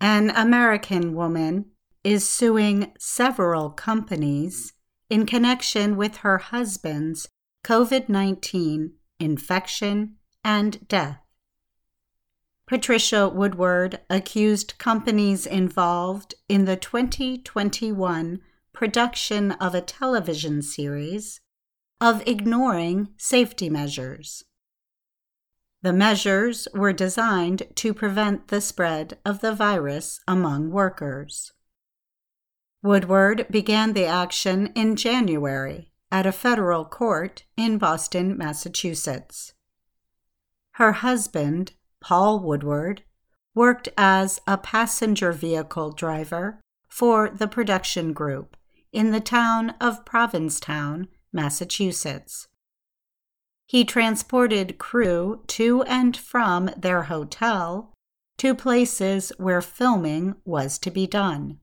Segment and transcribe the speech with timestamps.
[0.00, 1.66] An American woman
[2.02, 4.72] is suing several companies
[5.08, 7.28] in connection with her husband's
[7.64, 11.20] COVID 19 infection and death.
[12.66, 18.40] Patricia Woodward accused companies involved in the 2021
[18.72, 21.40] production of a television series
[22.00, 24.44] of ignoring safety measures.
[25.84, 31.52] The measures were designed to prevent the spread of the virus among workers.
[32.82, 39.52] Woodward began the action in January at a federal court in Boston, Massachusetts.
[40.76, 43.02] Her husband, Paul Woodward,
[43.54, 48.56] worked as a passenger vehicle driver for the production group
[48.90, 52.48] in the town of Provincetown, Massachusetts.
[53.66, 57.94] He transported crew to and from their hotel
[58.38, 61.58] to places where filming was to be done.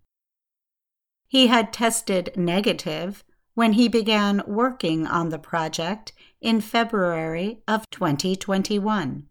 [1.27, 9.27] He had tested negative when he began working on the project in February of 2021.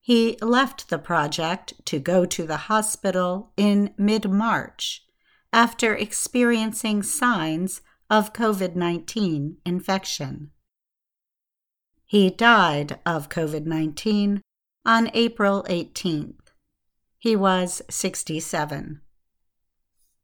[0.00, 5.04] He left the project to go to the hospital in mid March
[5.52, 10.52] after experiencing signs of COVID 19 infection.
[12.08, 14.40] He died of COVID 19
[14.84, 16.52] on April 18th.
[17.18, 19.00] He was 67.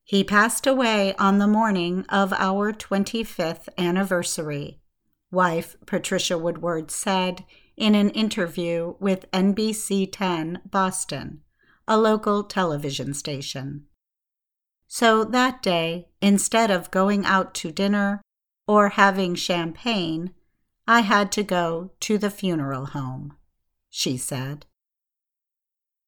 [0.05, 4.79] He passed away on the morning of our 25th anniversary,
[5.33, 7.45] wife Patricia Woodward said
[7.77, 11.41] in an interview with NBC 10 Boston,
[11.89, 13.87] a local television station.
[14.87, 18.23] So that day, instead of going out to dinner
[18.69, 20.35] or having champagne,
[20.87, 23.37] I had to go to the funeral home,
[23.89, 24.67] she said.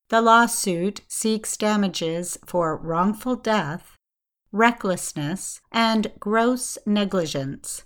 [0.09, 3.97] The lawsuit seeks damages for wrongful death,
[4.53, 7.85] recklessness, and gross negligence,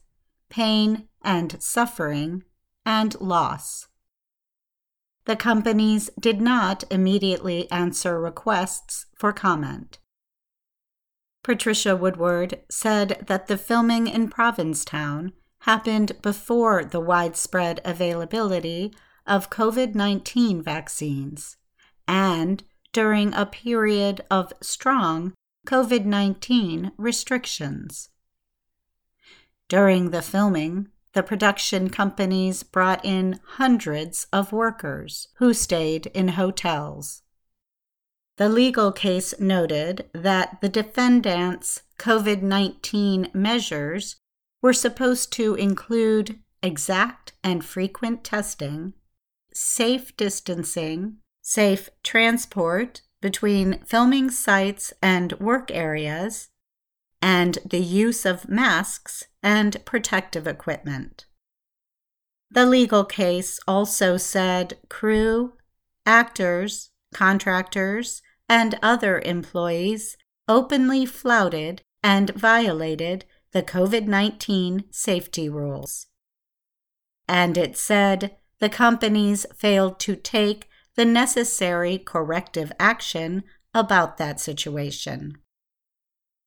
[0.49, 2.45] pain and suffering,
[2.85, 3.87] and loss.
[5.27, 9.99] The companies did not immediately answer requests for comment.
[11.43, 18.95] Patricia Woodward said that the filming in Provincetown happened before the widespread availability
[19.27, 21.57] of COVID 19 vaccines
[22.07, 25.35] and during a period of strong
[25.67, 28.09] COVID 19 restrictions.
[29.69, 37.23] During the filming, the production companies brought in hundreds of workers who stayed in hotels.
[38.37, 44.17] The legal case noted that the defendants' COVID 19 measures
[44.63, 48.93] were supposed to include exact and frequent testing,
[49.53, 56.49] safe distancing, safe transport between filming sites and work areas,
[57.21, 61.27] and the use of masks and protective equipment.
[62.51, 65.55] The legal case also said crew,
[66.07, 70.17] actors, contractors, and other employees
[70.49, 76.07] openly flouted and violated the COVID 19 safety rules.
[77.27, 83.45] And it said the companies failed to take the necessary corrective action
[83.75, 85.39] about that situation.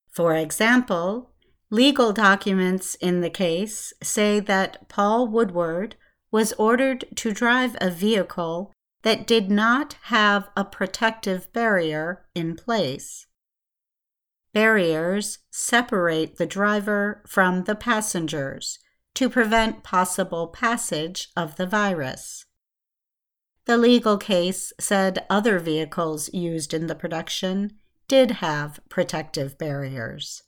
[0.10, 1.32] For example,
[1.70, 5.96] legal documents in the case say that Paul Woodward
[6.32, 8.74] was ordered to drive a vehicle
[9.04, 13.26] that did not have a protective barrier in place.
[14.54, 18.80] Barriers separate the driver from the passengers
[19.14, 22.46] to prevent possible passage of the virus.
[23.66, 30.44] The legal case said other vehicles used in the production did have protective barriers.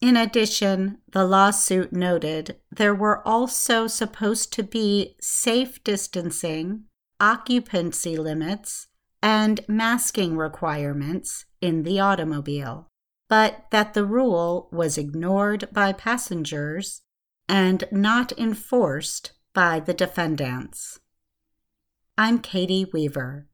[0.00, 6.84] In addition, the lawsuit noted there were also supposed to be safe distancing,
[7.20, 8.88] occupancy limits,
[9.24, 12.90] and masking requirements in the automobile,
[13.26, 17.00] but that the rule was ignored by passengers
[17.48, 21.00] and not enforced by the defendants.
[22.18, 23.48] I'm Caty Weaver.